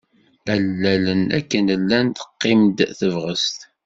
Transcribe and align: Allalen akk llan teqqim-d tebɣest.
Allalen 0.53 1.23
akk 1.37 1.51
llan 1.71 2.07
teqqim-d 2.17 2.77
tebɣest. 2.99 3.59